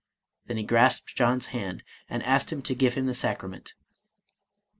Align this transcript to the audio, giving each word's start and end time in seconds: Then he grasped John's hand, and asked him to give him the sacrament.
Then 0.47 0.57
he 0.57 0.63
grasped 0.63 1.15
John's 1.15 1.45
hand, 1.53 1.83
and 2.09 2.23
asked 2.23 2.51
him 2.51 2.63
to 2.63 2.73
give 2.73 2.95
him 2.95 3.05
the 3.05 3.13
sacrament. 3.13 3.75